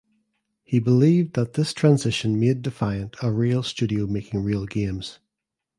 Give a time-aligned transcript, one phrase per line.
[0.63, 5.19] He believed that this transition made Defiant "a real studio making real games".